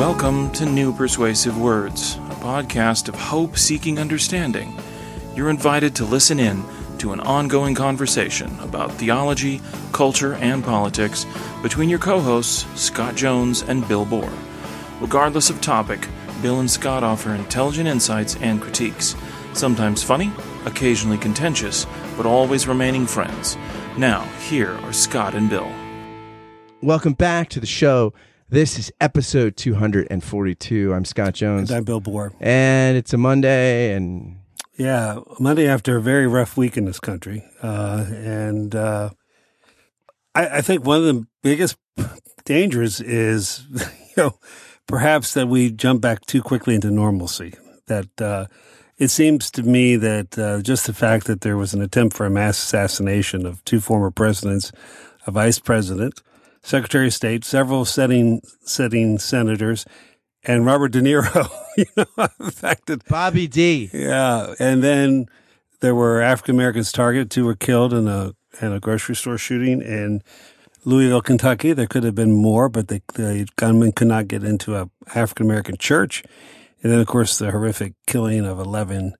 [0.00, 4.74] Welcome to New Persuasive Words, a podcast of hope seeking understanding.
[5.36, 6.64] You're invited to listen in
[6.96, 9.60] to an ongoing conversation about theology,
[9.92, 11.26] culture, and politics
[11.60, 14.32] between your co hosts, Scott Jones and Bill Borror.
[15.02, 16.08] Regardless of topic,
[16.40, 19.14] Bill and Scott offer intelligent insights and critiques,
[19.52, 20.32] sometimes funny,
[20.64, 21.86] occasionally contentious,
[22.16, 23.58] but always remaining friends.
[23.98, 25.70] Now, here are Scott and Bill.
[26.80, 28.14] Welcome back to the show.
[28.50, 30.92] This is episode 242.
[30.92, 31.70] I'm Scott Jones.
[31.70, 32.32] And I'm Bill Borror.
[32.40, 34.40] And it's a Monday, and
[34.76, 37.44] Yeah, Monday after a very rough week in this country.
[37.62, 39.10] Uh, and uh,
[40.34, 41.76] I, I think one of the biggest
[42.44, 44.38] dangers is, you know,
[44.88, 47.54] perhaps that we jump back too quickly into normalcy.
[47.86, 48.46] That uh,
[48.98, 52.26] it seems to me that uh, just the fact that there was an attempt for
[52.26, 54.72] a mass assassination of two former presidents,
[55.24, 56.20] a vice president,
[56.62, 59.84] Secretary of State, several sitting sitting senators,
[60.44, 61.50] and Robert De Niro.
[61.76, 62.04] you know,
[62.60, 63.90] that Bobby D.
[63.92, 65.26] yeah, and then
[65.80, 67.30] there were African Americans targeted.
[67.30, 70.22] Two were killed in a in a grocery store shooting in
[70.84, 71.72] Louisville, Kentucky.
[71.72, 75.46] There could have been more, but the, the gunman could not get into a African
[75.46, 76.22] American church.
[76.82, 79.14] And then, of course, the horrific killing of eleven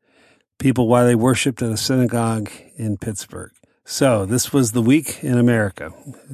[0.59, 3.53] people while they worshipped at a synagogue in Pittsburgh.
[3.85, 5.93] So this was the week in America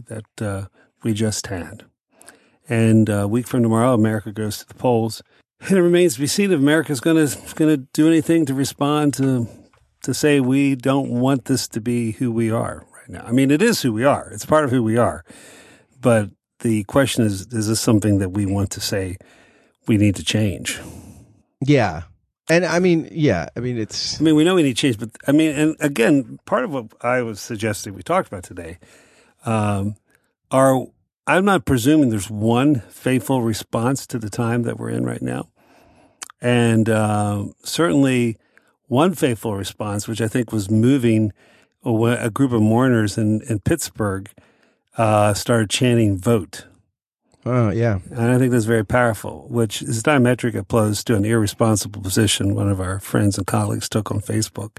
[0.09, 0.67] that uh,
[1.07, 1.85] we just had.
[2.69, 5.23] And a week from tomorrow, America goes to the polls.
[5.61, 8.55] And it remains to be seen if America's going to going to do anything to
[8.55, 9.49] respond to
[10.03, 13.25] to say we don't want this to be who we are right now.
[13.25, 14.31] I mean, it is who we are.
[14.33, 15.25] It's part of who we are.
[15.99, 19.17] But the question is: Is this something that we want to say
[19.87, 20.79] we need to change?
[21.65, 22.03] Yeah.
[22.51, 25.11] And I mean, yeah, I mean, it's, I mean, we know we need change, but
[25.27, 28.79] I mean, and again, part of what I was suggesting we talked about today
[29.45, 29.97] um,
[30.51, 30.87] are
[31.27, 35.49] I'm not presuming there's one faithful response to the time that we're in right now,
[36.41, 38.37] and uh, certainly
[38.87, 41.33] one faithful response, which I think was moving
[41.85, 44.31] a, a group of mourners in in Pittsburgh,
[44.97, 46.67] uh, started chanting "Vote."
[47.47, 48.01] oh, yeah.
[48.11, 52.69] And I think that's very powerful, which is diametric opposed to an irresponsible position one
[52.69, 54.79] of our friends and colleagues took on Facebook,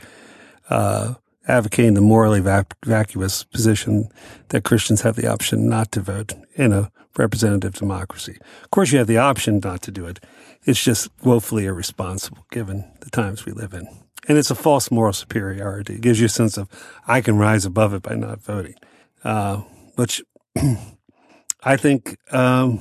[0.70, 1.16] uh,
[1.48, 4.10] advocating the morally vac- vacuous position
[4.50, 8.38] that Christians have the option not to vote in a representative democracy.
[8.64, 10.20] Of course, you have the option not to do it.
[10.66, 13.88] It's just woefully irresponsible given the times we live in.
[14.28, 15.96] And it's a false moral superiority.
[15.96, 16.68] It gives you a sense of,
[17.08, 18.76] I can rise above it by not voting,
[19.24, 19.62] uh,
[19.96, 20.22] which
[21.64, 22.80] I think um,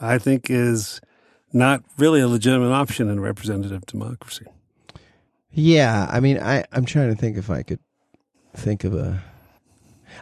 [0.00, 1.00] I think is
[1.52, 4.46] not really a legitimate option in a representative democracy.
[5.56, 6.06] Yeah.
[6.10, 7.80] I mean, I, I'm trying to think if I could
[8.54, 9.22] think of a.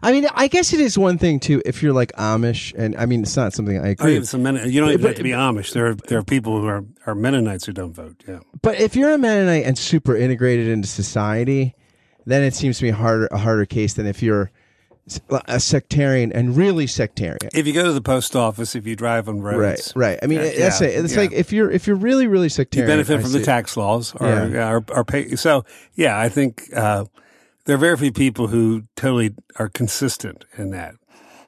[0.03, 3.07] I mean, I guess it is one thing too if you're like Amish, and I
[3.07, 4.11] mean, it's not something I Oh, agree.
[4.13, 4.29] even with.
[4.29, 5.73] some Men- you don't even But- have to be Amish.
[5.73, 8.23] There are there are people who are, are Mennonites who don't vote.
[8.27, 11.75] Yeah, But if you're a Mennonite and super integrated into society,
[12.27, 14.51] then it seems to be a harder a harder case than if you're
[15.47, 17.51] a sectarian and really sectarian.
[17.53, 20.19] if you go to the post office, if you drive on roads, Right, right.
[20.23, 21.05] I mean, that's yeah, it.
[21.05, 21.21] It's yeah.
[21.21, 24.57] like if you're if you're really really sectarian, you benefit from the tax laws or
[24.57, 25.37] or, or pay.
[25.37, 25.65] So
[25.95, 27.05] yeah, I think uh,
[27.67, 30.95] there are very few people who totally are consistent in that.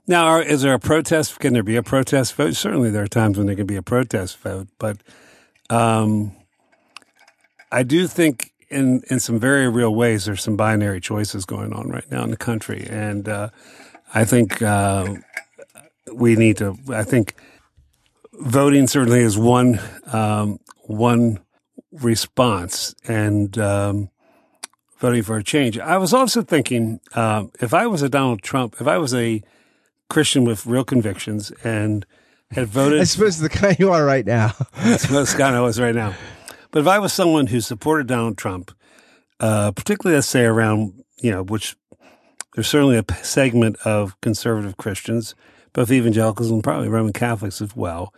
[0.06, 1.40] Now, are, is there a protest?
[1.40, 2.54] Can there be a protest vote?
[2.54, 4.98] Certainly, there are times when there can be a protest vote, but
[5.68, 6.36] um,
[7.72, 11.88] I do think in in some very real ways there's some binary choices going on
[11.88, 13.50] right now in the country, and uh,
[14.14, 15.14] I think uh,
[16.12, 16.76] we need to.
[16.92, 17.34] I think
[18.32, 21.40] voting certainly is one um, one
[21.92, 24.10] response, and um,
[24.98, 25.78] voting for a change.
[25.78, 29.42] I was also thinking um, if I was a Donald Trump, if I was a
[30.08, 32.06] Christian with real convictions and
[32.52, 34.54] had voted I suppose the kind you are right now.
[34.76, 36.14] I suppose the what I was right now.
[36.70, 38.72] But if I was someone who supported Donald Trump,
[39.40, 41.76] uh, particularly let's say around, you know, which
[42.54, 45.34] there's certainly a segment of conservative Christians,
[45.72, 48.14] both evangelicals and probably Roman Catholics as well,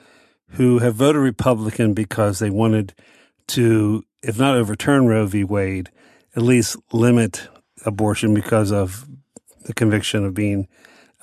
[0.51, 2.95] who have voted Republican because they wanted
[3.49, 5.45] to, if not overturn Roe v.
[5.45, 5.91] Wade,
[6.37, 7.49] at least limit
[7.85, 9.07] abortion because of
[9.65, 10.69] the conviction of being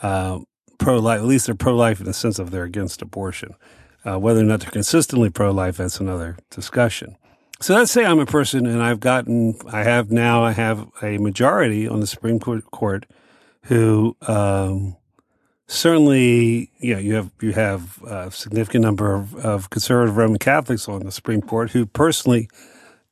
[0.01, 0.39] uh,
[0.77, 1.19] pro life.
[1.19, 3.55] At least they're pro life in the sense of they're against abortion.
[4.05, 7.17] Uh, whether or not they're consistently pro life, that's another discussion.
[7.61, 11.17] So let's say I'm a person and I've gotten, I have now, I have a
[11.17, 13.05] majority on the Supreme Court,
[13.63, 14.97] who um,
[15.67, 20.87] certainly, you know, you have you have a significant number of, of conservative Roman Catholics
[20.87, 22.49] on the Supreme Court who personally,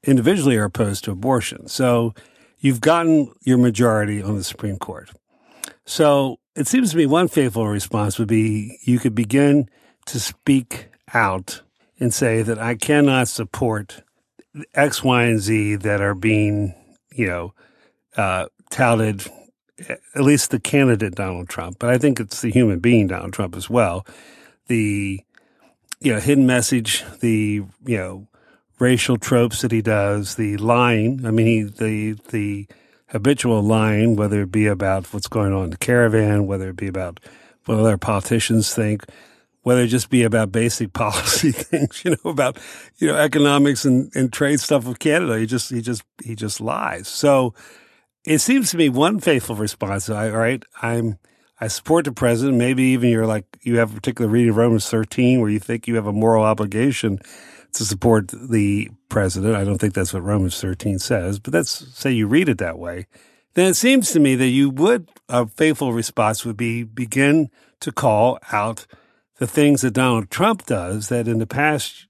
[0.04, 1.68] individually, are opposed to abortion.
[1.68, 2.14] So
[2.60, 5.10] you've gotten your majority on the Supreme Court.
[5.86, 9.70] So it seems to me one faithful response would be you could begin
[10.06, 11.62] to speak out
[12.00, 14.02] and say that I cannot support
[14.74, 16.76] X, Y, and Z that are being,
[17.12, 17.54] you know,
[18.18, 19.26] uh, touted,
[19.88, 23.56] at least the candidate Donald Trump, but I think it's the human being Donald Trump
[23.56, 24.06] as well.
[24.68, 25.22] The,
[26.00, 28.28] you know, hidden message, the, you know,
[28.80, 31.26] racial tropes that he does, the lying.
[31.26, 32.68] I mean, he, the, the
[33.08, 36.88] habitual lying, whether it be about what's going on in the caravan, whether it be
[36.88, 37.20] about
[37.66, 39.06] what other politicians think,
[39.64, 42.58] whether it just be about basic policy things, you know, about,
[42.98, 45.40] you know, economics and, and trade stuff with Canada.
[45.40, 47.08] He just, he just, he just lies.
[47.08, 47.54] So
[48.26, 50.10] it seems to me one faithful response.
[50.10, 50.64] All right.
[50.82, 51.18] I'm,
[51.60, 52.58] I support the president.
[52.58, 55.88] Maybe even you're like, you have a particular reading of Romans 13 where you think
[55.88, 57.20] you have a moral obligation
[57.74, 59.56] to support the president.
[59.56, 62.78] I don't think that's what Romans 13 says, but let's say you read it that
[62.78, 63.08] way.
[63.56, 67.50] Then it seems to me that you would, a faithful response would be begin
[67.82, 68.86] to call out
[69.38, 72.08] the things that Donald Trump does that in the past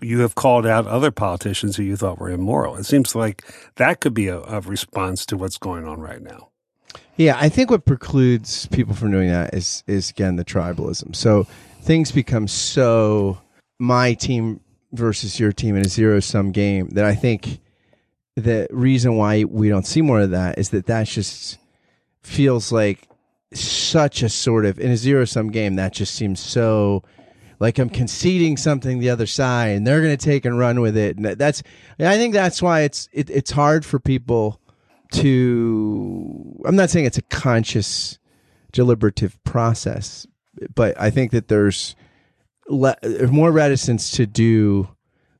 [0.00, 2.76] you have called out other politicians who you thought were immoral.
[2.76, 3.44] It seems like
[3.76, 6.50] that could be a, a response to what's going on right now.
[7.16, 11.16] Yeah, I think what precludes people from doing that is is again the tribalism.
[11.16, 11.44] So
[11.80, 13.38] things become so
[13.78, 14.60] my team
[14.92, 17.60] versus your team in a zero sum game that I think
[18.36, 21.58] the reason why we don't see more of that is that that just
[22.22, 23.08] feels like
[23.60, 27.02] such a sort of in a zero sum game that just seems so
[27.58, 30.96] like I'm conceding something the other side and they're going to take and run with
[30.96, 31.16] it.
[31.16, 31.62] And that's
[31.98, 34.60] I think that's why it's it, it's hard for people
[35.12, 38.18] to I'm not saying it's a conscious
[38.72, 40.26] deliberative process
[40.74, 41.96] but I think that there's
[42.68, 42.96] le-
[43.30, 44.88] more reticence to do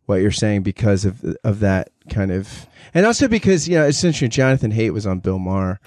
[0.06, 4.28] what you're saying because of of that kind of and also because you know essentially
[4.28, 5.80] Jonathan Haidt was on Bill Maher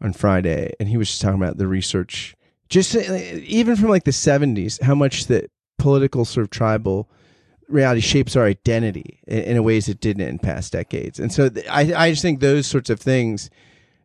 [0.00, 2.34] on Friday, and he was just talking about the research,
[2.68, 3.00] just uh,
[3.44, 7.08] even from like the '70s, how much that political sort of tribal
[7.68, 11.18] reality shapes our identity in, in ways it didn't in past decades.
[11.18, 13.50] And so th- I, I just think those sorts of things,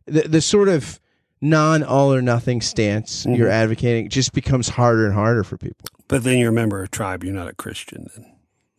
[0.06, 1.00] the, the sort of
[1.40, 3.34] non all or nothing stance mm-hmm.
[3.34, 5.86] you're advocating just becomes harder and harder for people.
[6.08, 8.35] But then you're a member of a tribe, you're not a Christian then.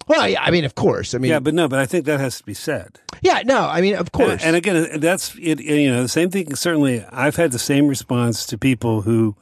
[0.07, 1.13] Well, yeah, I mean, of course.
[1.13, 2.99] I mean, yeah, but no, but I think that has to be said.
[3.21, 4.43] Yeah, no, I mean, of course.
[4.43, 5.59] And, and again, that's it.
[5.59, 6.55] You know, the same thing.
[6.55, 9.35] Certainly, I've had the same response to people who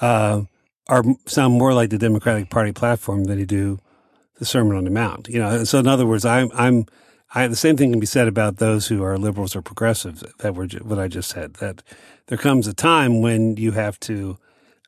[0.00, 0.42] uh,
[0.88, 3.78] are sound more like the Democratic Party platform than they do
[4.38, 5.28] the Sermon on the Mount.
[5.28, 6.86] You know, so in other words, I'm, I'm,
[7.34, 10.22] I the same thing can be said about those who are liberals or progressives.
[10.38, 11.54] That were what I just said.
[11.54, 11.82] That
[12.26, 14.38] there comes a time when you have to.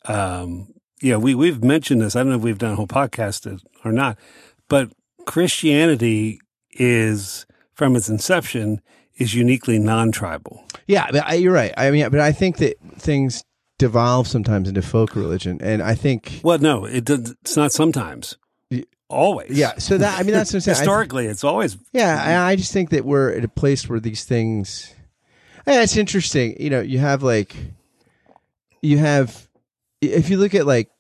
[0.05, 2.14] Um, you know, we we've mentioned this.
[2.14, 4.17] I don't know if we've done a whole podcast or not,
[4.69, 4.90] but
[5.26, 6.40] Christianity
[6.73, 8.81] is from its inception
[9.17, 10.64] is uniquely non-tribal.
[10.87, 11.75] Yeah, but I, you're right.
[11.76, 13.44] I mean, but I think that things
[13.78, 18.37] devolve sometimes into folk religion, and I think well, no, it does, it's not sometimes.
[19.08, 19.78] Always, yeah.
[19.78, 20.76] So that I mean, that's what I'm saying.
[20.78, 22.20] Historically, th- it's always yeah.
[22.20, 24.93] I, I just think that we're at a place where these things.
[25.64, 26.56] Yeah, it's interesting.
[26.61, 27.55] You know, you have like,
[28.82, 29.49] you have,
[30.00, 30.90] if you look at like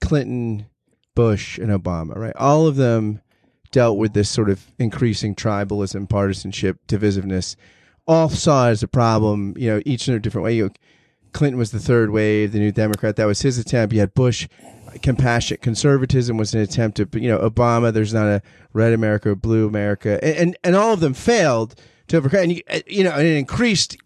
[0.00, 0.66] Clinton,
[1.14, 2.34] Bush, and Obama, right?
[2.36, 3.20] All of them
[3.72, 7.56] dealt with this sort of increasing tribalism, partisanship, divisiveness,
[8.06, 10.54] all saw it as a problem, you know, each in a different way.
[10.54, 10.70] You know,
[11.32, 13.16] Clinton was the third wave, the new Democrat.
[13.16, 13.94] That was his attempt.
[13.94, 14.46] You had Bush,
[15.00, 18.42] compassionate conservatism was an attempt to, you know, Obama, there's not a
[18.72, 20.22] red America or blue America.
[20.22, 21.74] And, and, and all of them failed
[22.08, 22.40] to overcome.
[22.40, 23.96] And, you, uh, you know, and it increased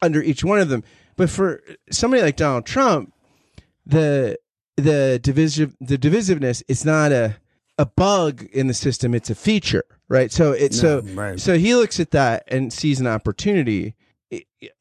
[0.00, 0.84] under each one of them.
[1.16, 3.12] But for somebody like Donald Trump,
[3.84, 4.38] the,
[4.76, 7.36] the divisive, the divisiveness is not a,
[7.78, 10.30] a bug in the system; it's a feature, right?
[10.30, 11.40] So it no, so right.
[11.40, 13.94] so he looks at that and sees an opportunity.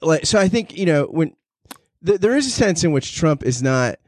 [0.01, 1.35] like so, I think you know when
[2.05, 3.99] th- there is a sense in which Trump is not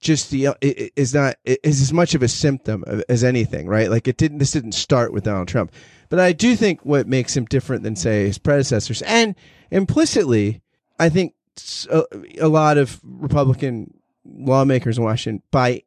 [0.00, 3.90] just the uh, is not is as much of a symptom as anything, right?
[3.90, 5.72] Like it didn't this didn't start with Donald Trump,
[6.08, 9.34] but I do think what makes him different than say his predecessors, and
[9.70, 10.62] implicitly,
[10.98, 11.34] I think
[11.90, 12.04] a, uh,
[12.40, 15.82] a lot of Republican lawmakers in Washington by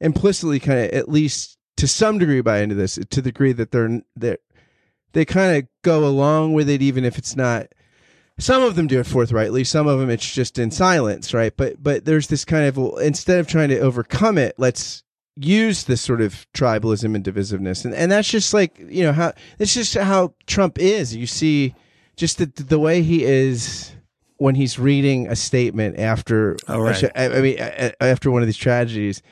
[0.00, 3.70] implicitly kind of at least to some degree buy into this to the degree that
[3.70, 4.36] they're they
[5.12, 7.66] they kind of go along with it even if it's not
[8.38, 11.56] some of them do it forthrightly some of them it's just in silence right?
[11.56, 15.02] But but there's this kind of instead of trying to overcome it let's
[15.36, 17.84] use this sort of tribalism and divisiveness.
[17.84, 21.14] And and that's just like you know how it's just how Trump is.
[21.14, 21.74] You see
[22.16, 23.92] just the the way he is
[24.38, 27.04] when he's reading a statement after oh, right.
[27.14, 27.58] I, I mean
[28.00, 29.22] after one of these tragedies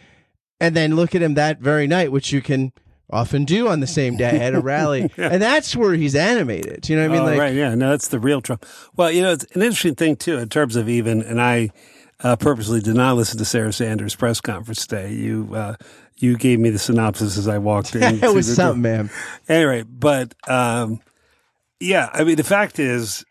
[0.65, 2.73] and then look at him that very night, which you can
[3.11, 5.11] often do on the same day at a rally.
[5.17, 5.29] yeah.
[5.31, 6.89] And that's where he's animated.
[6.89, 7.23] You know what I mean?
[7.23, 7.55] Oh, like, right.
[7.55, 7.75] Yeah.
[7.75, 8.65] No, that's the real Trump.
[8.97, 11.71] Well, you know, it's an interesting thing too, in terms of even, and I,
[12.23, 15.13] uh, purposely did not listen to Sarah Sanders' press conference today.
[15.13, 15.75] You uh,
[16.17, 18.03] you gave me the synopsis as I walked in.
[18.23, 19.11] it was something, man.
[19.49, 21.01] Anyway, but um,
[21.81, 23.25] yeah, I mean, the fact is,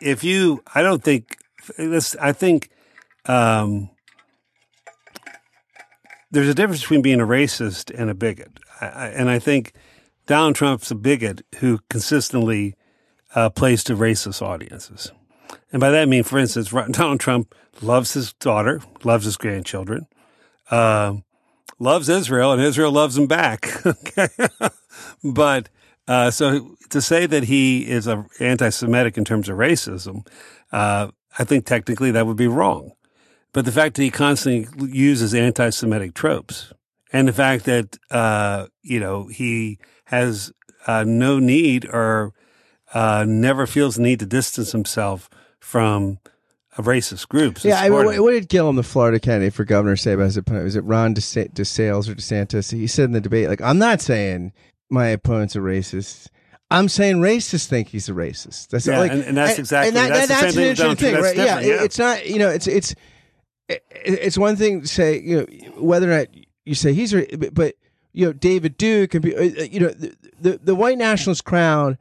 [0.00, 1.36] if you, I don't think
[1.76, 2.16] this.
[2.16, 2.70] I think
[3.26, 3.90] um,
[6.32, 9.72] there's a difference between being a racist and a bigot, I, and I think
[10.26, 12.74] Donald Trump's a bigot who consistently
[13.34, 15.12] uh, plays to racist audiences.
[15.72, 20.06] And by that I mean, for instance, Donald Trump loves his daughter, loves his grandchildren,
[20.70, 21.14] uh,
[21.78, 23.70] loves Israel, and Israel loves him back.
[25.24, 25.68] but
[26.08, 28.08] uh, so to say that he is
[28.40, 30.26] anti-Semitic in terms of racism,
[30.72, 31.08] uh,
[31.38, 32.92] I think technically that would be wrong.
[33.52, 36.72] But the fact that he constantly uses anti-Semitic tropes,
[37.12, 40.52] and the fact that uh, you know he has
[40.86, 42.32] uh, no need or
[42.94, 45.28] uh, never feels the need to distance himself
[45.60, 46.18] from
[46.78, 47.64] racist groups.
[47.64, 50.36] Yeah, I mean, what, what, did Gillum, the Florida candidate for governor, say about his
[50.36, 50.64] opponent?
[50.64, 52.72] Was it Ron DeSales or DeSantis?
[52.72, 54.52] He said in the debate, like, I'm not saying
[54.90, 56.28] my opponent's a racist.
[56.70, 58.68] I'm saying racists think he's a racist.
[58.68, 61.22] That's yeah, like, and, and that's exactly and that, that's, that, that's an interesting thing,
[61.22, 61.36] right?
[61.36, 62.94] Yeah, yeah, it's not you know, it's it's
[63.90, 65.46] it's one thing to say you know
[65.80, 66.28] whether or not
[66.64, 67.14] you say he's
[67.52, 67.74] but
[68.12, 71.98] you know David Duke and uh, you know the, the the white nationalist crowd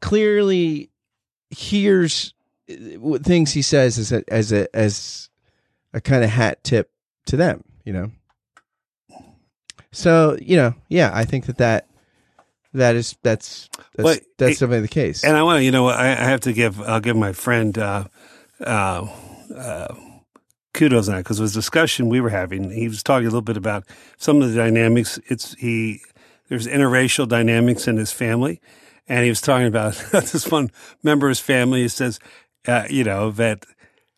[0.00, 0.90] clearly
[1.50, 2.34] hears
[3.22, 5.30] things he says as a as a as
[5.92, 6.90] a kind of hat tip
[7.26, 8.10] to them, you know.
[9.92, 11.88] So you know, yeah, I think that that
[12.74, 15.24] that is that's that's, well, that's it, definitely the case.
[15.24, 17.76] And I want to, you know, I, I, have to give I'll give my friend
[17.78, 18.04] uh,
[18.60, 19.08] uh,
[19.54, 19.94] uh,
[20.76, 22.70] kudos on that because it was a discussion we were having.
[22.70, 23.84] He was talking a little bit about
[24.16, 25.18] some of the dynamics.
[25.26, 26.00] It's he
[26.48, 28.60] there's interracial dynamics in his family,
[29.08, 30.70] and he was talking about this one
[31.02, 31.82] member of his family.
[31.82, 32.20] He says,
[32.68, 33.64] uh, you know, that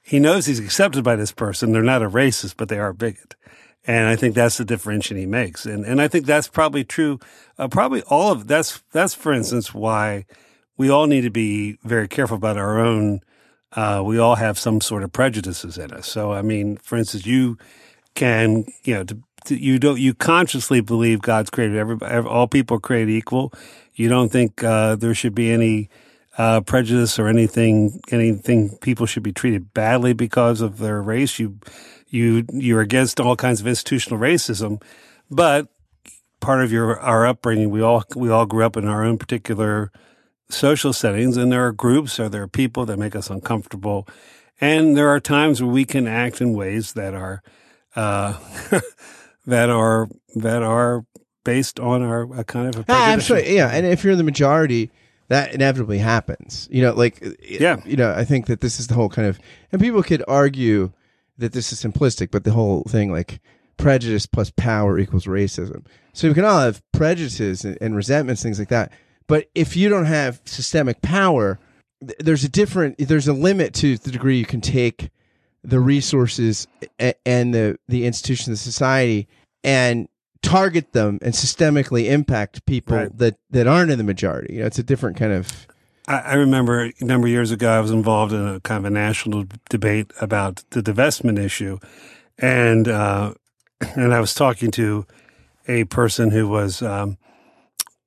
[0.02, 1.72] he knows he's accepted by this person.
[1.72, 3.34] They're not a racist, but they are a bigot.
[3.86, 5.64] And I think that's the differentiation he makes.
[5.64, 7.18] And, and I think that's probably true.
[7.58, 10.26] Uh, probably all of that's, that's for instance, why
[10.76, 13.20] we all need to be very careful about our own.
[13.72, 16.06] Uh, we all have some sort of prejudices in us.
[16.06, 17.58] So, I mean, for instance, you
[18.14, 22.78] can, you know, to, to, you don't, you consciously believe God's created everybody, all people
[22.78, 23.52] are created equal.
[23.94, 25.90] You don't think, uh, there should be any,
[26.38, 31.38] uh, prejudice or anything, anything people should be treated badly because of their race.
[31.38, 31.58] You,
[32.08, 34.82] you, you're against all kinds of institutional racism,
[35.30, 35.68] but
[36.40, 39.92] part of your, our upbringing, we all, we all grew up in our own particular
[40.50, 44.06] social settings and there are groups or there are people that make us uncomfortable.
[44.60, 47.42] And there are times where we can act in ways that are,
[47.94, 48.38] uh,
[49.46, 51.04] that are, that are
[51.44, 54.24] based on our a kind of a ah, absolutely yeah and if you're in the
[54.24, 54.90] majority
[55.28, 56.68] that inevitably happens.
[56.70, 59.38] You know, like yeah, you know, I think that this is the whole kind of,
[59.70, 60.92] and people could argue
[61.36, 63.40] that this is simplistic, but the whole thing like
[63.76, 65.84] prejudice plus power equals racism.
[66.12, 68.92] So we can all have prejudices and, and resentments, things like that.
[69.28, 71.58] But if you don't have systemic power,
[72.00, 75.10] th- there's a different, there's a limit to the degree you can take
[75.62, 76.66] the resources
[76.98, 79.28] and the the institutions of society
[79.62, 80.08] and
[80.42, 83.18] target them and systemically impact people right.
[83.18, 84.54] that, that aren't in the majority.
[84.54, 85.66] You know, it's a different kind of.
[86.06, 88.84] I, I remember a number of years ago, I was involved in a kind of
[88.84, 91.78] a national debate about the divestment issue,
[92.38, 93.34] and uh,
[93.96, 95.06] and I was talking to
[95.66, 97.18] a person who was um,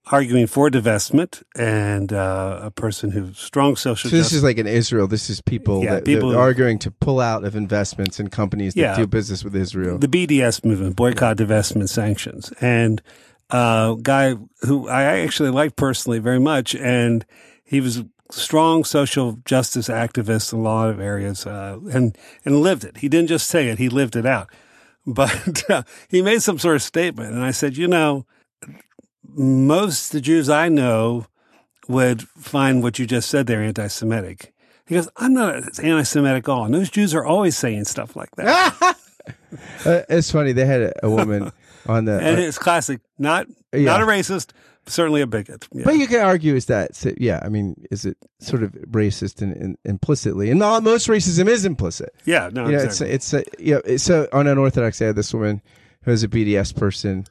[0.07, 4.09] arguing for divestment and uh, a person who's strong social.
[4.09, 4.37] So this justice.
[4.37, 5.07] is like in Israel.
[5.07, 8.81] This is people yeah, that people arguing to pull out of investments in companies that
[8.81, 9.99] yeah, do business with Israel.
[9.99, 13.01] The BDS movement, boycott, divestment, sanctions, and
[13.51, 17.25] a uh, guy who I actually like personally very much, and
[17.63, 22.61] he was a strong social justice activist in a lot of areas, uh, and and
[22.61, 22.97] lived it.
[22.97, 24.49] He didn't just say it; he lived it out.
[25.03, 28.27] But uh, he made some sort of statement, and I said, you know
[29.35, 31.27] most the Jews I know
[31.87, 34.53] would find what you just said there anti-Semitic.
[34.85, 36.65] He goes, I'm not anti-Semitic at all.
[36.65, 38.75] And those Jews are always saying stuff like that.
[39.85, 40.51] uh, it's funny.
[40.51, 41.51] They had a, a woman
[41.87, 43.01] on the, and uh, it's classic.
[43.17, 43.85] Not yeah.
[43.85, 44.51] not a racist,
[44.85, 45.67] certainly a bigot.
[45.71, 45.83] Yeah.
[45.85, 49.41] But you can argue is that, so, yeah, I mean, is it sort of racist
[49.41, 50.49] in, in, implicitly?
[50.49, 52.13] And not, most racism is implicit.
[52.25, 53.13] Yeah, no, you know, exactly.
[53.13, 55.61] it's, it's a, you know, so on Unorthodox, I had this woman
[56.03, 57.25] who was a BDS person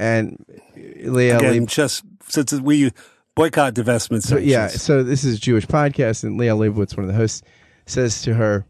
[0.00, 2.90] and uh, Liel Again, just since we
[3.36, 7.08] boycott divestment so, yeah so this is a jewish podcast and Liel Leibovitz one of
[7.08, 7.42] the hosts
[7.86, 8.64] says to her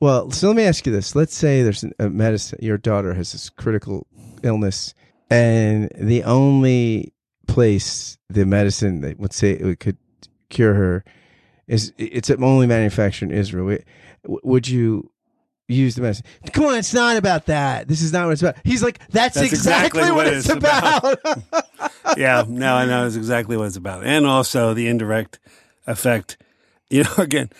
[0.00, 1.14] well so let me ask you this.
[1.14, 4.06] Let's say there's a medicine your daughter has this critical
[4.42, 4.94] illness
[5.30, 7.12] and the only
[7.46, 9.98] place the medicine that would say it could
[10.48, 11.04] cure her
[11.68, 13.78] is it's only manufactured in israel.
[14.26, 15.11] Would you
[15.72, 16.24] use the message.
[16.52, 17.88] Come on, it's not about that.
[17.88, 18.56] This is not what it's about.
[18.64, 22.16] He's like, that's, That's exactly, exactly what, what it's it's about.
[22.16, 25.38] yeah, no, I know it's exactly what it's about, and also the indirect
[25.86, 26.36] effect.
[26.90, 27.50] You know, again,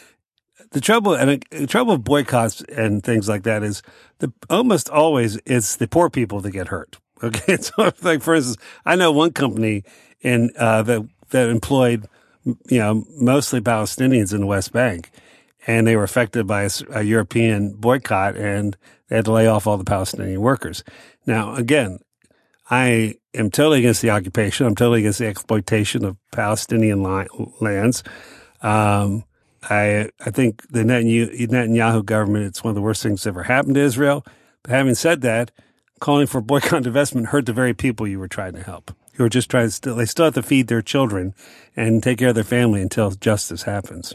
[0.73, 3.83] the trouble and the trouble of boycotts and things like that is
[4.19, 6.99] the almost always it's the poor people that get hurt.
[7.25, 9.85] Okay, so like for instance, I know one company
[10.23, 12.09] in uh, that that employed
[12.45, 15.12] you know mostly Palestinians in the West Bank,
[15.66, 18.76] and they were affected by a European boycott, and
[19.09, 20.83] they had to lay off all the Palestinian workers.
[21.26, 21.99] Now, again,
[22.71, 24.66] I am totally against the occupation.
[24.66, 27.28] I'm totally against the exploitation of Palestinian li-
[27.61, 28.02] lands.
[28.62, 29.25] Um,
[29.69, 33.75] I I think the Netanyahu, government it's one of the worst things that's ever happened
[33.76, 34.25] to Israel.
[34.62, 35.50] But having said that,
[36.00, 38.92] calling for boycott and divestment hurt the very people you were trying to help.
[39.14, 41.35] You were just trying to still they still have to feed their children
[41.76, 44.14] and take care of their family until justice happens.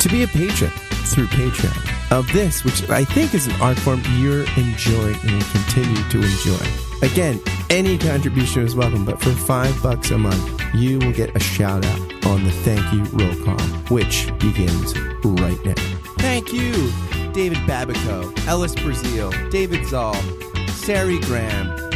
[0.00, 0.70] to be a patron
[1.06, 5.50] through Patreon of this, which I think is an art form you're enjoying and will
[5.50, 6.66] continue to enjoy.
[7.02, 7.40] Again,
[7.70, 11.84] any contribution is welcome, but for five bucks a month, you will get a shout
[11.84, 13.58] out on the thank you roll call,
[13.90, 15.74] which begins right now.
[16.18, 16.72] Thank you,
[17.32, 20.14] David Babico, Ellis Brazil, David Zoll,
[20.68, 21.90] Sari Graham,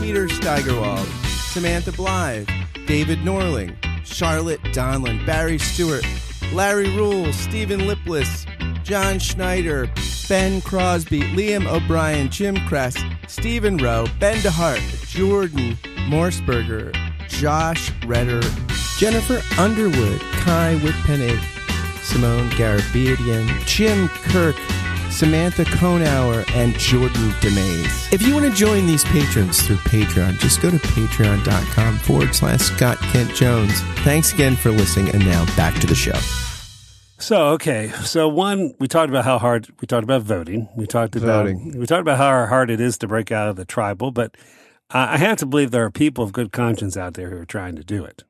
[0.00, 2.48] Peter Steigerwald, Samantha Blythe,
[2.86, 6.04] David Norling, Charlotte Donlin, Barry Stewart,
[6.54, 8.46] Larry Rule, Stephen Lipless,
[8.84, 9.90] John Schneider,
[10.28, 15.76] Ben Crosby, Liam O'Brien, Jim Kress, Stephen Rowe, Ben DeHart, Jordan
[16.08, 16.94] Morseberger,
[17.28, 18.40] Josh Redder,
[18.98, 21.42] Jennifer Underwood, Kai Whitpennig,
[22.04, 24.54] Simone Garabedian, Jim Kirk,
[25.14, 28.12] Samantha Konauer, and Jordan DeMays.
[28.12, 32.58] If you want to join these patrons through Patreon, just go to patreon.com forward slash
[32.60, 33.80] Scott Kent Jones.
[34.02, 36.18] Thanks again for listening, and now back to the show.
[37.18, 40.68] So okay, so one we talked about how hard we talked about voting.
[40.76, 41.78] We talked about Voting.
[41.78, 44.36] we talked about how hard it is to break out of the tribal, but
[44.90, 47.46] I I have to believe there are people of good conscience out there who are
[47.46, 48.24] trying to do it.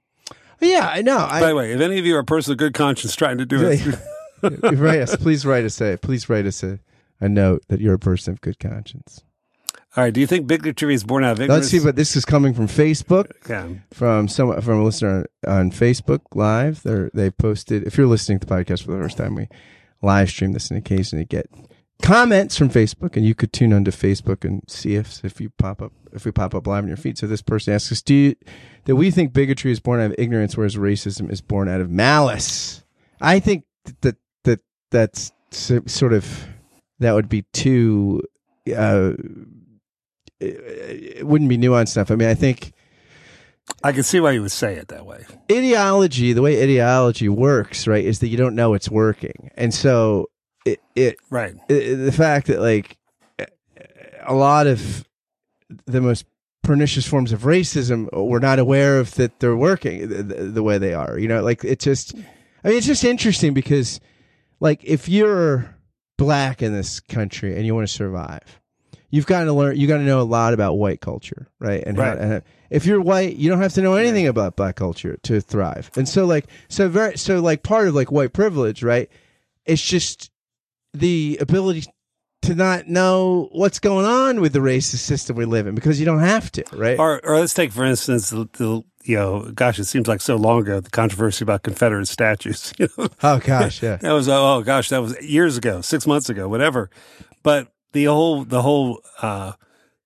[0.60, 1.18] Yeah, I know.
[1.18, 3.38] I, By the way, if any of you are a person of good conscience trying
[3.38, 3.80] to do it,
[4.62, 5.16] write us.
[5.16, 5.96] Please write us a.
[5.96, 6.78] Please write us a,
[7.20, 9.22] a note that you're a person of good conscience.
[9.96, 10.12] all right.
[10.12, 11.64] Do you think bigotry is born out of ignorance?
[11.64, 13.32] Let's see, but this is coming from Facebook.
[13.92, 16.82] From some from a listener on Facebook Live.
[16.82, 17.84] They they posted.
[17.86, 19.48] If you're listening to the podcast for the first time, we
[20.02, 21.48] live stream this in case and occasionally get
[22.02, 25.80] comments from Facebook, and you could tune onto Facebook and see if if you pop
[25.80, 27.18] up if we pop up live on your feed.
[27.18, 28.34] So this person asks us, "Do you,
[28.84, 31.90] that we think bigotry is born out of ignorance, whereas racism is born out of
[31.90, 32.84] malice?"
[33.20, 33.64] I think
[34.02, 34.16] that
[34.94, 36.46] that's sort of
[37.00, 38.22] that would be too.
[38.68, 39.12] Uh,
[40.40, 42.10] it it wouldn't be nuanced enough.
[42.10, 42.72] I mean, I think
[43.82, 45.24] I can see why you would say it that way.
[45.50, 50.30] ideology, the way ideology works, right, is that you don't know it's working, and so
[50.64, 51.54] it, it, Right.
[51.68, 52.96] it the fact that like
[54.26, 55.06] a lot of
[55.86, 56.24] the most
[56.62, 60.78] pernicious forms of racism we're not aware of that they're working the, the, the way
[60.78, 61.18] they are.
[61.18, 62.14] You know, like it's just,
[62.64, 64.00] I mean, it's just interesting because,
[64.64, 65.76] like, if you're
[66.16, 68.60] black in this country and you want to survive.
[69.10, 69.76] You've got to learn.
[69.76, 71.82] You got to know a lot about white culture, right?
[71.86, 72.18] And, how- Right.
[72.18, 75.90] and if you're white, you don't have to know anything about black culture to thrive.
[75.96, 79.08] And so, like, so very, so like part of like white privilege, right?
[79.66, 80.30] It's just
[80.92, 81.84] the ability
[82.44, 86.06] to not know what's going on with the racist system we live in because you
[86.06, 86.98] don't have to, right?
[86.98, 90.36] Or, or let's take for instance the, the you know, gosh, it seems like so
[90.36, 92.72] long ago the controversy about Confederate statues.
[92.78, 93.96] You know, oh gosh, yeah.
[93.96, 96.90] that was oh gosh, that was years ago, six months ago, whatever.
[97.42, 99.52] But the whole the whole uh,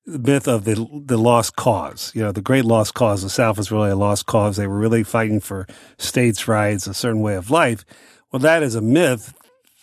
[0.07, 3.23] myth of the the lost cause, you know, the great lost cause.
[3.23, 4.57] The South was really a lost cause.
[4.57, 5.67] They were really fighting for
[5.99, 7.85] states' rights, a certain way of life.
[8.31, 9.35] Well, that is a myth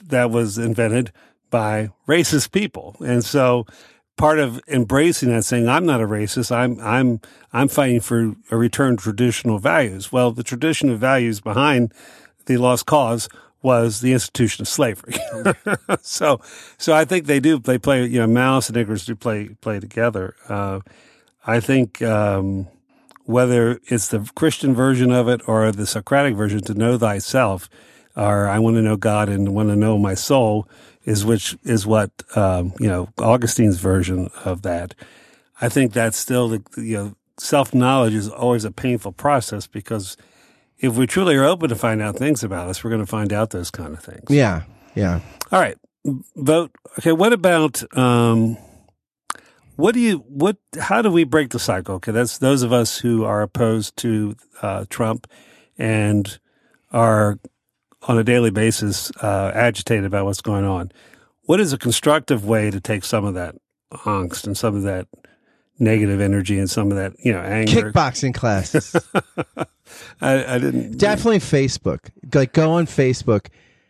[0.03, 1.11] that was invented
[1.55, 3.65] by racist people, and so
[4.17, 7.21] part of embracing that, saying I'm not a racist, I'm I'm
[7.53, 10.11] I'm fighting for a return to traditional values.
[10.11, 11.93] Well, the traditional values behind
[12.47, 13.29] the lost cause
[13.61, 15.13] was the institution of slavery.
[16.01, 16.41] so,
[16.77, 17.57] so I think they do.
[17.57, 18.05] They play.
[18.05, 20.35] You know, malice and ignorance do play play together.
[20.49, 20.81] Uh,
[21.47, 22.67] I think um,
[23.23, 27.69] whether it's the Christian version of it or the Socratic version, to know thyself,
[28.13, 30.67] or I want to know God and want to know my soul,
[31.05, 34.95] is which is what um, you know Augustine's version of that.
[35.61, 40.17] I think that's still the you know self knowledge is always a painful process because
[40.79, 43.31] if we truly are open to find out things about us, we're going to find
[43.31, 44.29] out those kind of things.
[44.29, 44.63] Yeah,
[44.93, 45.21] yeah.
[45.51, 45.77] All right,
[46.35, 46.71] vote.
[46.99, 48.57] Okay, what about um,
[49.75, 50.57] what do you what?
[50.79, 51.95] How do we break the cycle?
[51.95, 55.27] Okay, that's those of us who are opposed to uh, Trump
[55.77, 56.39] and
[56.91, 57.39] are
[58.07, 60.91] on a daily basis uh, agitated about what's going on.
[61.43, 63.55] What is a constructive way to take some of that
[63.91, 65.07] angst and some of that
[65.77, 67.91] negative energy and some of that you know anger?
[67.91, 68.95] Kickboxing classes.
[70.21, 72.09] I, I didn't Definitely Facebook.
[72.33, 73.47] Like go on Facebook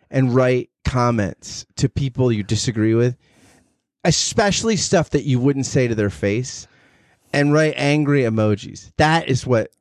[0.10, 3.17] and write comments to people you disagree with,
[4.04, 6.67] especially stuff that you wouldn't say to their face,
[7.34, 8.91] and write angry emojis.
[8.97, 9.71] That is what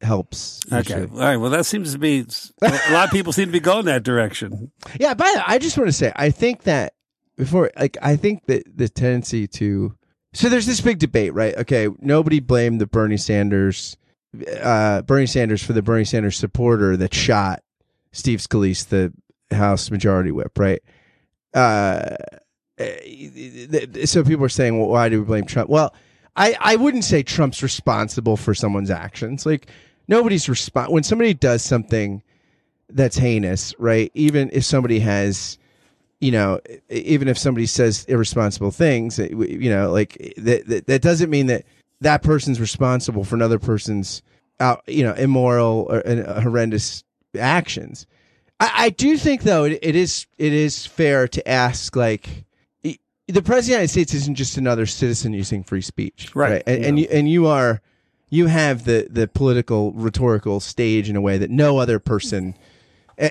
[0.00, 0.60] helps.
[0.72, 1.00] Okay.
[1.00, 1.20] usually.
[1.20, 1.36] All right.
[1.36, 2.26] Well, that seems to be
[2.62, 4.70] a lot of people seem to be going that direction.
[5.00, 5.14] Yeah.
[5.14, 6.94] By the way, I just want to say, I think that
[7.36, 9.94] before, like, I think that the tendency to.
[10.34, 11.56] So there's this big debate, right?
[11.56, 13.96] Okay, nobody blamed the Bernie Sanders,
[14.60, 17.62] uh, Bernie Sanders for the Bernie Sanders supporter that shot
[18.12, 19.12] Steve Scalise, the
[19.54, 20.82] House Majority Whip, right?
[21.54, 22.16] Uh,
[22.78, 25.70] eh, so people are saying, well, why do we blame Trump?
[25.70, 25.94] Well,
[26.36, 29.46] I, I wouldn't say Trump's responsible for someone's actions.
[29.46, 29.68] Like
[30.08, 32.22] nobody's respon when somebody does something
[32.88, 34.10] that's heinous, right?
[34.14, 35.58] Even if somebody has,
[36.20, 41.30] you know, even if somebody says irresponsible things, you know, like that, that, that doesn't
[41.30, 41.64] mean that
[42.00, 44.22] that person's responsible for another person's
[44.60, 47.04] out, you know, immoral or uh, horrendous
[47.38, 48.06] actions.
[48.60, 52.43] I, I do think though it, it is it is fair to ask like
[53.26, 56.62] the president of the United States isn't just another citizen using free speech, Right.
[56.66, 57.80] And, and you and you are
[58.28, 62.54] you have the the political rhetorical stage in a way that no other person,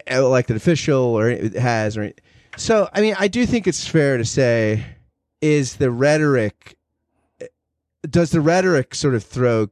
[0.07, 1.29] elected official or
[1.59, 2.13] has or
[2.57, 2.89] so.
[2.93, 4.83] I mean, I do think it's fair to say,
[5.41, 6.77] is the rhetoric
[8.09, 9.69] does the rhetoric sort of throw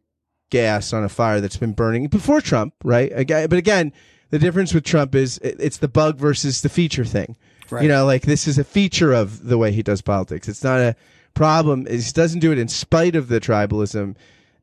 [0.49, 3.11] gas on a fire that's been burning before Trump, right?
[3.13, 3.91] Again, but again,
[4.29, 7.35] the difference with Trump is it's the bug versus the feature thing.
[7.71, 7.83] Right.
[7.83, 10.47] You know, like this is a feature of the way he does politics.
[10.47, 10.95] It's not a
[11.33, 11.85] problem.
[11.85, 14.15] He doesn't do it in spite of the tribalism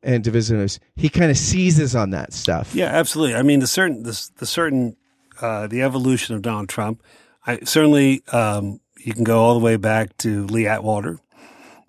[0.03, 0.79] and divisiveness.
[0.95, 2.73] He kind of seizes on that stuff.
[2.73, 3.35] Yeah, absolutely.
[3.35, 4.95] I mean, the certain the, the certain
[5.41, 7.03] uh, the evolution of Donald Trump.
[7.45, 11.19] I certainly um, you can go all the way back to Lee Atwater,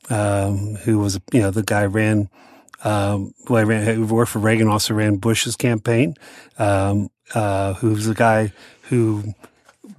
[0.09, 2.29] um, who was you know the guy ran
[2.85, 6.15] um, who I ran who worked for Reagan, also ran Bush's campaign.
[6.59, 8.53] Um, uh, who's the guy
[8.83, 9.35] who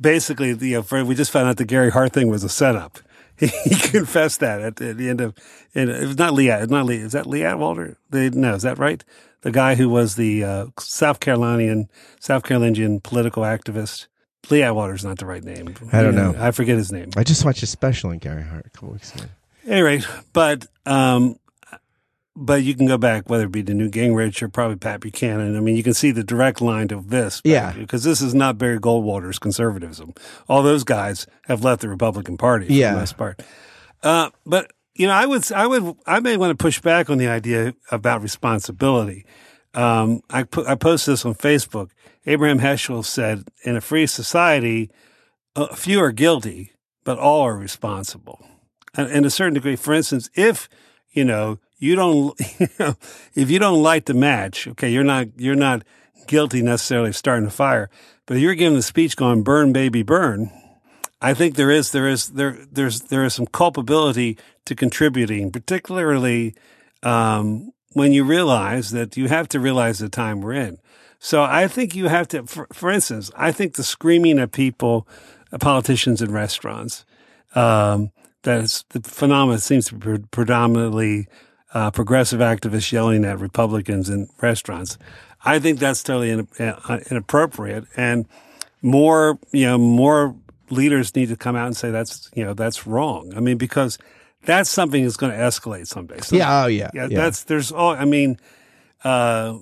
[0.02, 3.00] basically you know for, we just found out the Gary Hart thing was a setup.
[3.38, 5.36] He, he confessed that at, the- at the end of
[5.74, 6.50] and it was not Lee.
[6.50, 6.98] It's not Lee.
[6.98, 7.98] Is that Lee Atwater?
[8.10, 9.04] They, no, is that right?
[9.42, 14.08] The guy who was the uh, South Carolinian South Carolinian political activist.
[14.50, 15.76] Lee Atwater's not the right name.
[15.94, 16.36] I don't know.
[16.38, 17.10] I forget his name.
[17.16, 19.26] I just watched a special on Gary Hart a couple weeks ago.
[19.68, 20.02] Anyway,
[20.34, 21.38] but um,
[22.36, 25.56] but you can go back, whether it be to Newt Gingrich or probably Pat Buchanan.
[25.58, 27.42] I mean, you can see the direct line to this.
[27.44, 27.74] Yeah.
[27.74, 30.14] because this is not Barry Goldwater's conservatism.
[30.48, 32.94] All those guys have left the Republican Party for Yeah.
[32.94, 33.42] the most part.
[34.04, 37.18] Uh, but you know, I would, I would, I may want to push back on
[37.18, 39.26] the idea about responsibility.
[39.74, 41.92] Um, I put, I posted this on Facebook.
[42.26, 44.92] Abraham Heschel said, "In a free society,
[45.56, 46.74] a few are guilty,
[47.06, 48.46] but all are responsible."
[48.96, 50.68] And in a certain degree, for instance, if
[51.12, 55.84] you know you don't, if you don't light the match, okay, you're not you're not
[56.28, 57.90] guilty necessarily of starting a fire,
[58.26, 60.52] but if you're giving the speech going "burn, baby, burn,"
[61.22, 66.56] I think there is there is there there's there is some culpability to contributing, particularly
[67.04, 70.78] um, when you realize that you have to realize the time we're in.
[71.20, 75.08] So I think you have to, for, for instance, I think the screaming at people,
[75.52, 77.06] uh, politicians in restaurants,
[77.54, 81.28] um, that's the phenomenon seems to be predominantly
[81.74, 84.98] uh, progressive activists yelling at Republicans in restaurants.
[85.44, 88.28] I think that's totally in, uh, inappropriate, and
[88.82, 90.36] more, you know, more
[90.70, 93.34] leaders need to come out and say that's, you know, that's wrong.
[93.36, 93.98] I mean, because
[94.44, 96.20] that's something that's going to escalate someday.
[96.22, 97.18] So, Yeah, oh yeah, yeah, yeah.
[97.18, 97.92] that's there's all.
[97.92, 98.38] I mean,
[99.04, 99.58] uh,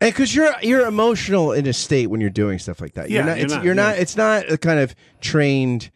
[0.00, 3.10] And because you're you're emotional in a state when you're doing stuff like that.
[3.10, 3.82] You're Yeah, not, you're it's, not, you're yeah.
[3.82, 3.98] not.
[3.98, 5.90] It's not a kind of trained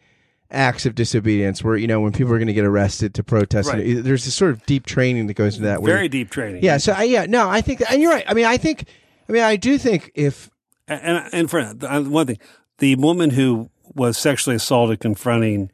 [0.53, 3.69] acts of disobedience where you know when people are going to get arrested to protest.
[3.69, 3.85] Right.
[3.85, 5.81] and there's this sort of deep training that goes into that.
[5.81, 6.63] very you- deep training.
[6.63, 6.77] Yeah.
[6.77, 8.23] So I, yeah, no, I think, and you're right.
[8.27, 8.85] I mean, I think,
[9.27, 10.49] I mean, I do think if
[10.87, 12.39] and and for uh, one thing,
[12.79, 15.71] the woman who was sexually assaulted confronting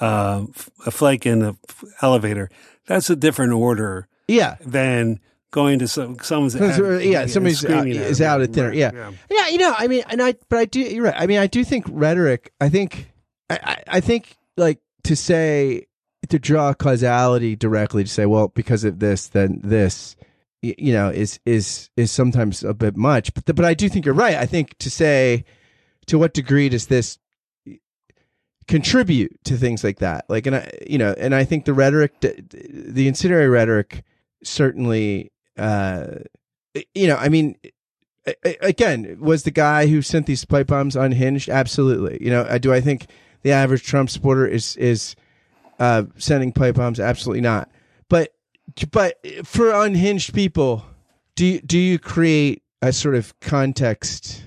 [0.00, 0.44] uh,
[0.86, 1.56] a flake in the
[2.02, 2.48] elevator,
[2.86, 4.56] that's a different order Yeah.
[4.64, 8.68] than going to some someone's Because, uh, yeah, somebody's out, is out at dinner.
[8.68, 9.10] Right, Yeah.
[9.30, 10.80] yeah, you know, I mean, and I, but I do.
[10.80, 11.14] You're right.
[11.16, 12.52] I mean, I do think rhetoric.
[12.60, 13.07] I think,
[13.50, 15.86] I, I, think like to say
[16.28, 20.16] to draw causality directly to say, well, because of this, then this,
[20.60, 23.32] you know, is is is sometimes a bit much.
[23.32, 24.34] But but I do think you're right.
[24.34, 25.44] I think to say
[26.06, 27.18] to what degree does this
[28.66, 30.26] contribute to things like that?
[30.28, 34.04] Like, and I, you know, and I think the rhetoric, the incendiary rhetoric,
[34.42, 36.06] certainly uh
[36.94, 37.56] you know i mean
[38.62, 42.72] again was the guy who sent these pipe bombs unhinged absolutely you know uh, do
[42.72, 43.06] i think
[43.42, 45.14] the average trump supporter is is
[45.78, 47.70] uh sending pipe bombs absolutely not
[48.08, 48.34] but
[48.90, 50.84] but for unhinged people
[51.34, 54.44] do you, do you create a sort of context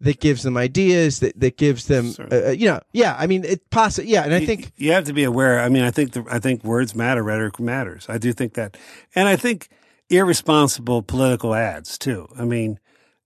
[0.00, 3.44] that gives them ideas that that gives them uh, uh, you know yeah i mean
[3.44, 5.58] it possible yeah and i You- think you have to be aware.
[5.60, 8.06] I mean, I think the, I think words matter, rhetoric matters.
[8.08, 8.76] I do think that,
[9.14, 9.68] and I think
[10.08, 12.28] irresponsible political ads too.
[12.38, 12.78] I mean,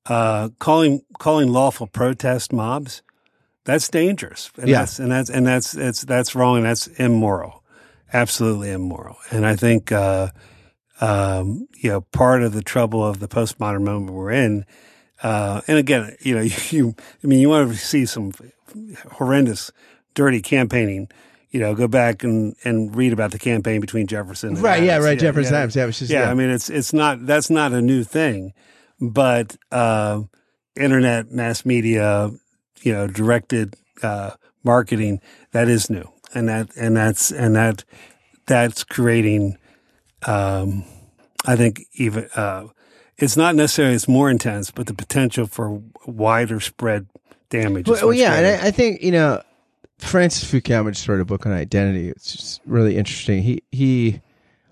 [0.06, 3.02] uh, calling calling lawful protest mobs
[3.64, 4.50] that's dangerous.
[4.58, 4.80] And Yeah.
[4.80, 7.62] that's, and that's and that's it's that's wrong and that's immoral,
[8.12, 9.16] absolutely immoral.
[9.30, 10.28] And I think uh,
[11.00, 14.64] um, you know part of the trouble of the postmodern moment we're in.
[15.22, 18.32] Uh, and again, you know, you, I mean, you want to see some
[19.12, 19.70] horrendous,
[20.14, 21.08] dirty campaigning.
[21.50, 24.54] You know, go back and, and read about the campaign between Jefferson.
[24.54, 25.04] And right yeah Adams.
[25.04, 27.72] right jefferson adams yeah, it was just, Yeah, I mean, it's it's not that's not
[27.72, 28.54] a new thing,
[28.98, 30.22] but uh,
[30.76, 32.30] internet, mass media,
[32.82, 34.32] you know, directed uh,
[34.64, 35.20] marketing
[35.52, 37.84] that is new, and that and that's and that
[38.46, 39.58] that's creating.
[40.26, 40.84] Um,
[41.44, 42.68] I think even uh,
[43.16, 47.06] it's not necessarily it's more intense, but the potential for wider spread
[47.50, 47.88] damage.
[47.88, 48.46] is Well, well, yeah, and.
[48.46, 49.42] I, I think you know
[49.98, 52.08] Francis Fukuyama just wrote a book on identity.
[52.08, 53.42] It's just really interesting.
[53.42, 54.20] He he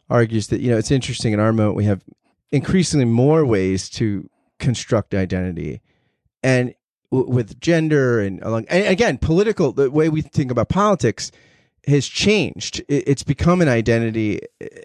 [0.08, 2.02] argues that you know it's interesting in our moment we have
[2.50, 5.80] increasingly more ways to construct identity,
[6.42, 6.74] and
[7.10, 11.32] with gender and along and again political the way we think about politics
[11.86, 12.82] has changed.
[12.88, 14.40] It's become an identity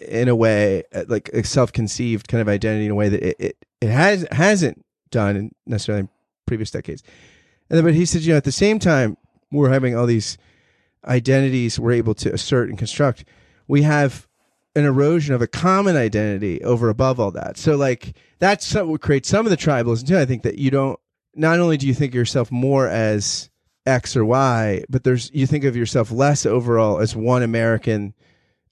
[0.08, 3.36] in a way uh, like a self-conceived kind of identity in a way that it
[3.38, 6.08] it, it has hasn't done necessarily in
[6.46, 7.02] previous decades.
[7.68, 9.16] And then, but he said, you know, at the same time,
[9.50, 10.38] we're having all these
[11.06, 13.24] identities we're able to assert and construct.
[13.68, 14.26] We have
[14.74, 17.56] an erosion of a common identity over above all that.
[17.56, 20.18] So, like, that's what creates some of the tribalism too.
[20.18, 20.98] I think that you don't.
[21.36, 23.50] Not only do you think of yourself more as
[23.84, 28.14] X or Y, but there's you think of yourself less overall as one American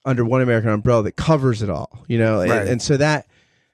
[0.03, 2.03] under one American umbrella that covers it all.
[2.07, 3.27] You know, and, and so that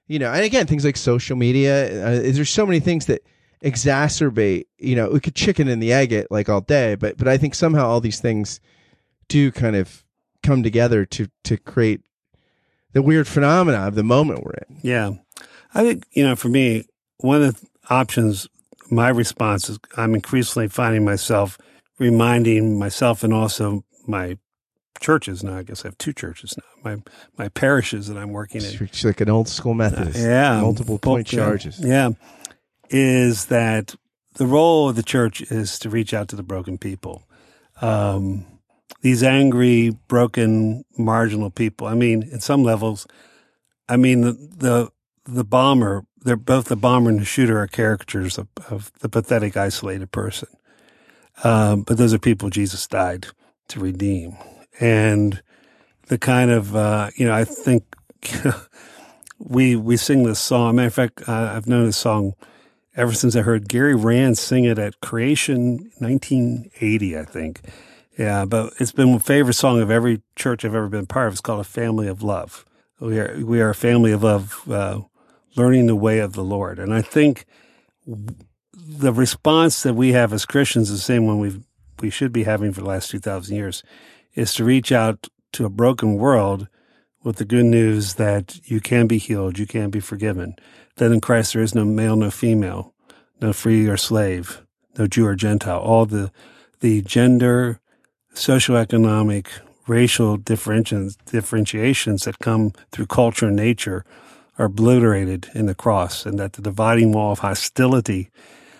[0.07, 2.05] you know, and again, things like social media.
[2.05, 3.21] Uh, there's so many things that
[3.63, 4.65] exacerbate.
[4.77, 7.37] You know, we could chicken and the egg it like all day, but but I
[7.37, 8.59] think somehow all these things
[9.27, 10.03] do kind of
[10.43, 12.01] come together to to create
[12.93, 14.79] the weird phenomena of the moment we're in.
[14.81, 15.11] Yeah.
[15.73, 16.85] I think, you know, for me,
[17.17, 18.47] one of the options,
[18.91, 21.57] my response is I'm increasingly finding myself
[21.99, 24.37] reminding myself and also my
[24.99, 25.57] churches now.
[25.57, 26.63] I guess I have two churches now,
[26.95, 27.01] my,
[27.37, 28.83] my parishes that I'm working in.
[28.85, 30.17] It's like an old school Methodist.
[30.19, 30.61] Yeah.
[30.61, 31.39] multiple point Yeah.
[31.39, 31.79] charges.
[31.79, 32.09] Yeah.
[32.89, 33.95] Is that
[34.35, 37.23] the role of the church is to reach out to the broken people.
[37.81, 38.45] Um,
[39.01, 41.87] these angry, broken, marginal people.
[41.87, 43.07] I mean, at some levels,
[43.89, 44.89] I mean, the, the,
[45.25, 49.57] the bomber, they're both the bomber and the shooter are caricatures of, of the pathetic,
[49.57, 50.49] isolated person.
[51.43, 53.27] Um, but those are people Jesus died
[53.69, 54.37] to redeem.
[54.79, 55.41] And
[56.07, 57.95] the kind of, uh, you know, I think
[59.39, 60.75] we, we sing this song.
[60.75, 62.33] Matter of fact, uh, I've known this song
[62.95, 67.61] ever since I heard Gary Rand sing it at Creation 1980, I think.
[68.17, 71.33] Yeah, but it's been my favorite song of every church I've ever been part of.
[71.33, 72.65] It's called A Family of Love.
[72.99, 75.01] We are, we are a family of love, uh,
[75.55, 76.79] learning the way of the Lord.
[76.79, 77.45] And I think
[78.05, 81.61] the response that we have as Christians is the same one we've,
[81.99, 83.83] we should be having for the last 2,000 years
[84.33, 86.67] is to reach out to a broken world
[87.23, 90.55] with the good news that you can be healed, you can be forgiven,
[90.95, 92.93] that in Christ there is no male, no female,
[93.39, 94.61] no free or slave,
[94.97, 95.79] no Jew or Gentile.
[95.79, 96.31] All the,
[96.79, 97.79] the gender,
[98.33, 99.47] socioeconomic,
[99.87, 104.05] racial differentiations that come through culture and nature
[104.57, 108.29] are obliterated in the cross, and that the dividing wall of hostility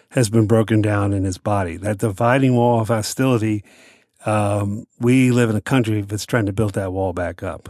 [0.10, 1.78] has been broken down in his body.
[1.78, 3.64] That dividing wall of hostility,
[4.26, 7.70] um, we live in a country that's trying to build that wall back up.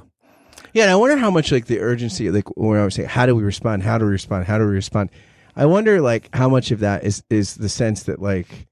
[0.73, 3.25] Yeah, and I wonder how much like the urgency, like when I was saying, how
[3.25, 3.83] do we respond?
[3.83, 4.45] How do we respond?
[4.45, 5.09] How do we respond?
[5.55, 8.67] I wonder like how much of that is is the sense that like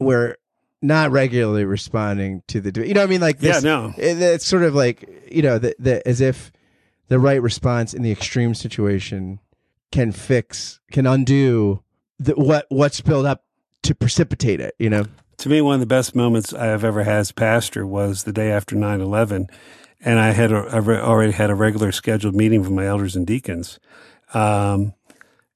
[0.00, 0.36] we're
[0.82, 3.94] not regularly responding to the you know what I mean like this, Yeah, no.
[3.96, 6.50] it- it's sort of like you know the, the as if
[7.08, 9.40] the right response in the extreme situation
[9.92, 11.82] can fix can undo
[12.18, 13.44] the, what what's built up
[13.82, 15.04] to precipitate it you know
[15.38, 18.32] To me, one of the best moments I have ever had as pastor was the
[18.32, 19.48] day after 9 11.
[20.00, 23.16] And I had a, I re- already had a regular scheduled meeting with my elders
[23.16, 23.78] and deacons.
[24.32, 24.94] Um,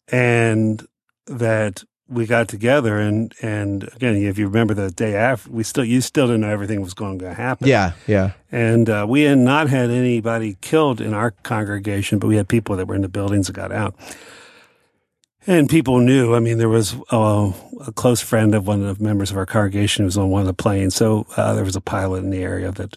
[0.08, 0.86] and
[1.26, 5.84] that we got together and, and again, if you remember the day after, we still,
[5.84, 7.68] you still didn't know everything was going to happen.
[7.68, 12.36] yeah yeah And uh, we had not had anybody killed in our congregation, but we
[12.36, 13.94] had people that were in the buildings that got out.
[15.46, 16.34] And people knew.
[16.34, 17.52] I mean, there was uh,
[17.86, 20.42] a close friend of one of the members of our congregation who was on one
[20.42, 20.94] of the planes.
[20.94, 22.96] So uh, there was a pilot in the area that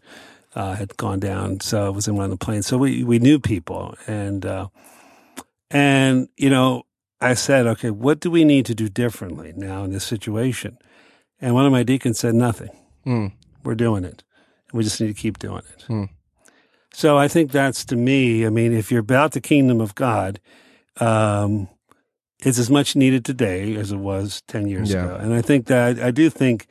[0.54, 1.62] uh, had gone down.
[1.62, 2.67] So it was in one of the planes.
[2.67, 3.95] So we, we knew people.
[4.08, 4.67] And, uh,
[5.71, 6.84] and, you know,
[7.23, 10.77] I said, okay, what do we need to do differently now in this situation?
[11.41, 12.69] And one of my deacons said, nothing.
[13.03, 13.27] Hmm.
[13.63, 14.23] We're doing it.
[14.73, 15.83] We just need to keep doing it.
[15.83, 16.05] Hmm.
[16.93, 20.39] So I think that's to me, I mean, if you're about the kingdom of God,
[20.99, 21.67] um,
[22.43, 25.05] it's as much needed today as it was 10 years Yeah.
[25.05, 25.15] ago.
[25.15, 26.67] And I think that I do think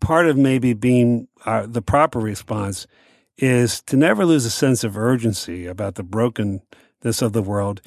[0.00, 2.86] part of maybe being uh, the proper response
[3.38, 7.80] is to never lose a sense of urgency about the brokenness of the world.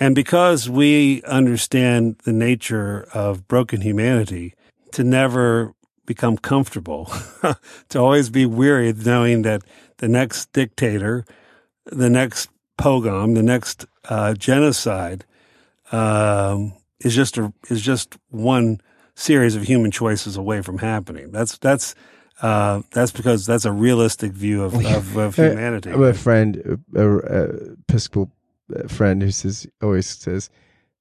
[0.00, 4.54] And because we understand the nature of broken humanity,
[4.92, 5.74] to never
[6.06, 7.10] become comfortable,
[7.88, 9.62] to always be weary knowing that
[9.98, 11.24] the next dictator,
[11.86, 15.24] the next pogrom, the next uh, genocide
[15.92, 18.80] um, is just a, is just one
[19.14, 21.30] series of human choices away from happening.
[21.30, 21.94] That's that's
[22.40, 25.90] uh, that's because that's a realistic view of, of, of humanity.
[25.90, 28.32] I have a friend, a, a, a Episcopal
[28.88, 30.50] friend who says always says,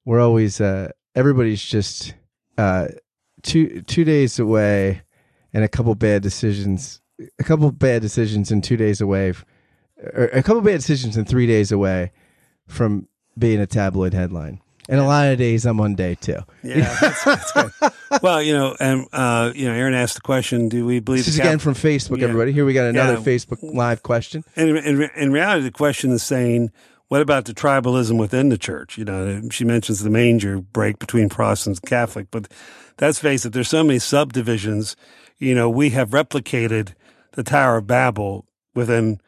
[0.06, 2.14] "We're always uh, everybody's just
[2.58, 2.88] uh,
[3.44, 5.02] two two days away,
[5.54, 7.02] and a couple bad decisions,
[7.40, 9.34] a couple bad decisions, and two days away,
[10.14, 12.12] or a couple bad decisions and three days away
[12.68, 13.08] from
[13.38, 16.40] being a tabloid headline." And a lot of days I'm on day two.
[16.64, 17.72] Yeah, that's, that's good.
[18.22, 21.30] Well, you know, and uh, you know, Aaron asked the question: Do we believe This
[21.30, 22.26] is the again Cap- from Facebook, Yeah.
[22.26, 22.52] everybody.
[22.52, 23.20] Here we got another Yeah.
[23.20, 24.44] Facebook Live question.
[24.58, 26.72] And in, in reality, the question is saying,
[27.12, 28.98] what about the tribalism within the church?
[28.98, 32.50] You know, she mentions the manger break between Protestants and Catholic, but
[33.02, 34.96] let's face it, there's so many subdivisions.
[35.38, 36.94] You know, we have replicated
[37.34, 38.46] the Tower of Babel
[38.76, 39.20] within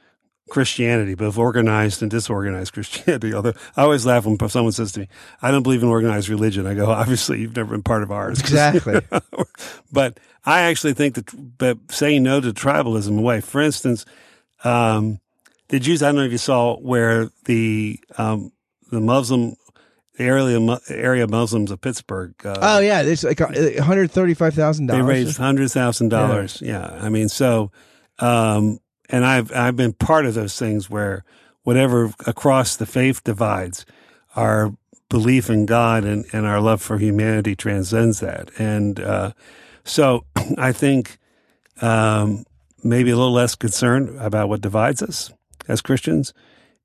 [0.49, 3.33] Christianity, both organized and disorganized Christianity.
[3.33, 5.09] Although I always laugh when someone says to me,
[5.41, 6.65] I don't believe in organized religion.
[6.65, 8.39] I go, obviously, you've never been part of ours.
[8.43, 9.01] Exactly.
[9.91, 14.05] but I actually think that, but saying no to tribalism away, for instance,
[14.63, 15.19] um,
[15.73, 18.51] the Jews, I don't know if you saw where the, um,
[18.91, 19.55] the Muslim,
[20.19, 24.85] the area, area Muslims of Pittsburgh, uh, Oh yeah, it's like one hundred thirty-five thousand
[24.85, 25.03] dollars.
[25.03, 26.61] they raised hundred thousand dollars.
[26.61, 27.71] Yeah, I mean, so,
[28.19, 31.23] um, and I've I've been part of those things where
[31.63, 33.83] whatever across the faith divides,
[34.35, 34.75] our
[35.09, 39.31] belief in God and, and our love for humanity transcends that, and uh,
[39.83, 41.17] so I think
[41.81, 42.45] um,
[42.83, 45.33] maybe a little less concern about what divides us
[45.67, 46.33] as Christians,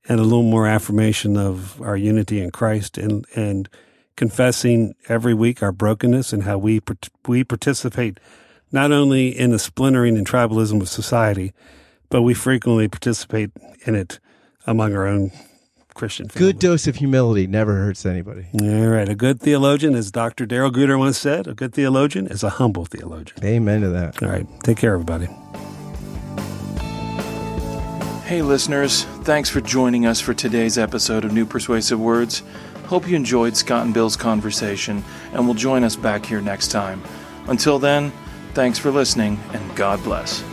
[0.09, 3.69] and a little more affirmation of our unity in Christ, and and
[4.17, 6.81] confessing every week our brokenness and how we
[7.27, 8.19] we participate
[8.73, 11.53] not only in the splintering and tribalism of society,
[12.11, 13.51] but we frequently participate
[13.87, 14.19] in it
[14.67, 15.31] among our own
[15.95, 16.53] Christian family.
[16.53, 18.47] Good dose of humility never hurts anybody.
[18.61, 19.09] All right.
[19.09, 20.47] A good theologian, as Dr.
[20.47, 23.45] Darrell Guder once said, a good theologian is a humble theologian.
[23.45, 24.23] Amen to that.
[24.23, 24.47] All right.
[24.63, 25.29] Take care, everybody.
[28.29, 32.43] Hey, listeners, thanks for joining us for today's episode of New Persuasive Words.
[32.85, 37.03] Hope you enjoyed Scott and Bill's conversation and will join us back here next time.
[37.47, 38.13] Until then,
[38.53, 40.45] thanks for listening and God bless.